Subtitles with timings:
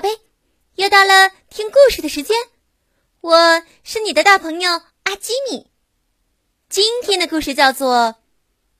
[0.00, 0.18] 宝贝，
[0.76, 2.34] 又到了听故事的时间，
[3.20, 5.70] 我是你的大朋友阿基米。
[6.70, 7.94] 今天的故事叫做《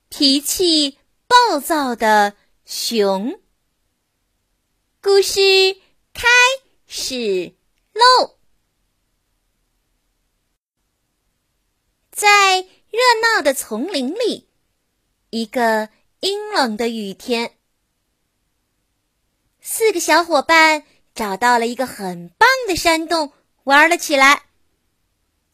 [0.08, 0.96] 脾气
[1.26, 3.32] 暴躁的熊》。
[5.02, 5.40] 故事
[6.14, 6.26] 开
[6.86, 7.54] 始
[7.92, 8.38] 喽！
[12.10, 12.98] 在热
[13.36, 14.48] 闹的丛林里，
[15.28, 15.90] 一个
[16.20, 17.58] 阴冷的雨天。
[19.60, 23.32] 四个小伙伴找到了一个很棒的山洞，
[23.64, 24.44] 玩了起来。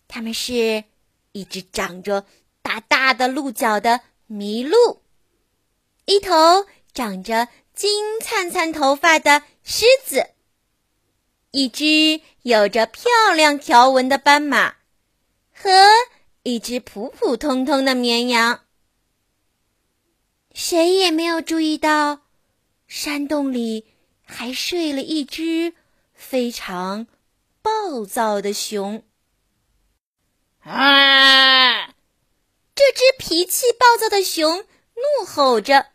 [0.09, 0.85] 他们是
[1.33, 2.27] 一只长着
[2.63, 4.01] 大大的鹿角的
[4.31, 5.03] 麋鹿，
[6.05, 10.31] 一头长着金灿灿头发的狮子，
[11.51, 14.77] 一只有着漂亮条纹的斑马，
[15.53, 15.71] 和
[16.45, 18.61] 一只普普通通的绵羊。
[20.55, 22.21] 谁也没有注意到，
[22.87, 23.96] 山洞里。
[24.27, 25.73] 还睡了一只
[26.13, 27.07] 非常
[27.63, 29.03] 暴躁的熊。
[30.61, 31.87] 啊！
[32.75, 35.93] 这只脾气暴躁的熊怒吼着：“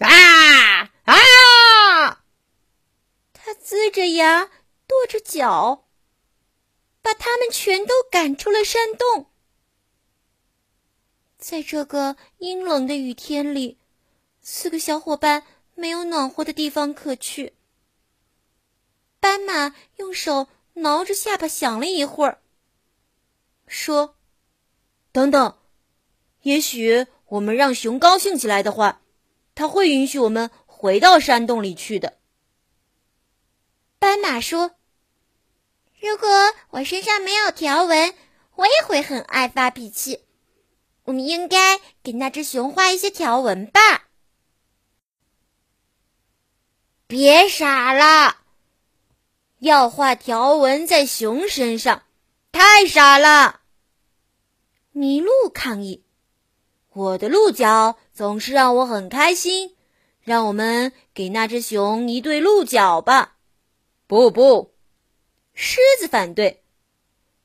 [0.00, 2.22] 啊啊！”
[3.34, 4.48] 它龇着牙，
[4.86, 5.84] 跺着脚，
[7.02, 9.28] 把他们全都赶出了山洞。
[11.36, 13.76] 在这个阴冷的雨天里，
[14.40, 17.55] 四个小伙伴没有暖和的地方可去。
[19.26, 22.38] 斑马用手挠着下巴，想了一会儿，
[23.66, 24.14] 说
[25.10, 25.58] ：“等等，
[26.42, 29.00] 也许我们让熊高兴起来的话，
[29.56, 32.18] 他会允许我们回到山洞里去的。”
[33.98, 34.76] 斑马说
[36.00, 36.28] ：“如果
[36.70, 38.14] 我身上没有条纹，
[38.54, 40.20] 我也会很爱发脾气。
[41.02, 44.06] 我们应该给那只熊画一些条纹吧。”
[47.08, 48.45] 别傻了。
[49.60, 52.02] 要画条纹在熊身上，
[52.52, 53.60] 太傻了！
[54.94, 56.04] 麋鹿抗议
[56.92, 59.74] ：“我的鹿角总是让我很开心，
[60.20, 63.36] 让我们给那只熊一对鹿角吧。”
[64.06, 64.74] 不不，
[65.54, 66.62] 狮子反对：“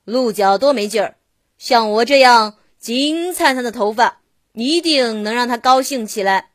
[0.04, 1.16] 鹿角多没劲儿，
[1.56, 4.20] 像我这样金灿灿的头发，
[4.52, 6.52] 一定能让它高兴起来。”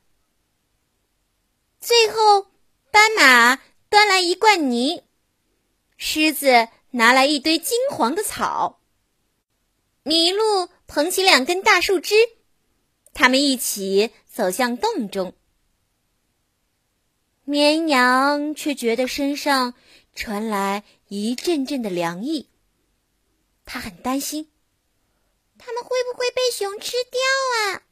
[1.81, 2.47] 最后，
[2.91, 5.03] 斑马端来一罐泥。
[6.17, 8.79] 狮子拿来一堆金黄的草，
[10.03, 12.15] 麋鹿捧起两根大树枝，
[13.13, 15.35] 他们一起走向洞中。
[17.43, 19.75] 绵羊却觉得身上
[20.15, 22.49] 传来一阵阵的凉意，
[23.63, 24.49] 他很担心，
[25.59, 27.21] 他们会不会被熊吃掉
[27.75, 27.83] 啊？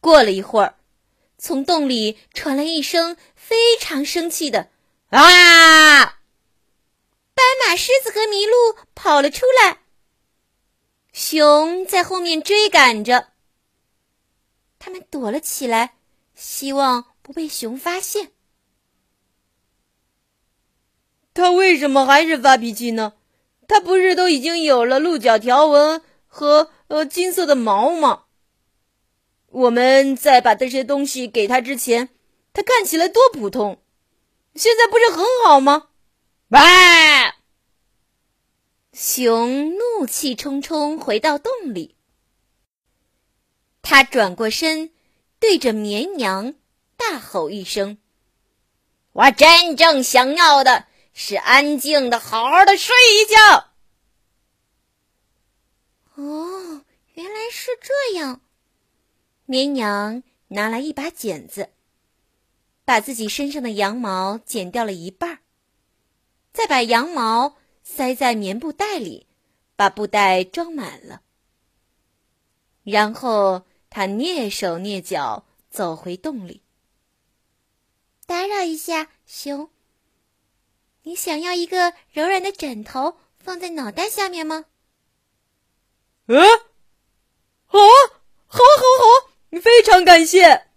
[0.00, 0.74] 过了一会儿，
[1.38, 4.70] 从洞里传来一声非常生气的
[5.10, 6.18] “啊”。
[7.34, 9.80] 斑马、狮子和麋鹿跑了出来，
[11.12, 13.28] 熊在后面追赶着。
[14.78, 15.96] 他们躲了起来，
[16.34, 18.32] 希望不被熊发现。
[21.32, 23.14] 他为什么还是发脾气呢？
[23.66, 28.26] 他不是都已经有了鹿角条纹和呃金色的毛吗？
[29.48, 32.10] 我们在把这些东西给他之前，
[32.52, 33.82] 他看起来多普通，
[34.54, 35.88] 现在不是很好吗？
[36.54, 36.60] 喂！
[38.92, 41.96] 熊怒气冲冲回到洞里，
[43.82, 44.92] 他转过身，
[45.40, 46.54] 对着绵羊
[46.96, 47.98] 大吼一声
[49.14, 53.72] ：“我真正想要的是安静的、好好的睡一觉。”
[56.14, 58.42] 哦，原来是这样。
[59.46, 61.70] 绵羊拿来一把剪子，
[62.84, 65.40] 把自己身上的羊毛剪掉了一半，
[66.54, 67.58] 再把羊毛。
[67.86, 69.26] 塞在棉布袋里，
[69.76, 71.20] 把布袋装满了。
[72.82, 76.62] 然后他蹑手蹑脚走回洞里。
[78.24, 79.68] 打扰一下，熊，
[81.02, 84.64] 你想要一个柔软的枕头放在脑袋下面吗？
[86.28, 86.40] 嗯，
[87.66, 87.78] 好，
[88.46, 90.68] 好，好，好，非常感谢。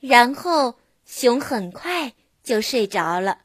[0.00, 2.12] 然后熊很快
[2.48, 3.42] 就睡着了。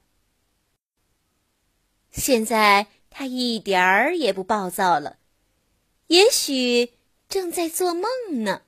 [2.09, 5.19] 现在他一点儿也不暴躁了，
[6.07, 6.93] 也许
[7.27, 8.05] 正在做梦
[8.45, 8.61] 呢，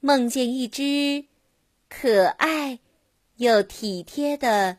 [0.00, 1.26] 梦见一只
[1.88, 2.80] 可爱
[3.36, 4.78] 又体贴的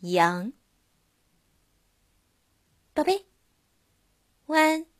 [0.00, 0.52] 羊。
[2.92, 3.24] 宝贝，
[4.44, 4.93] 晚安。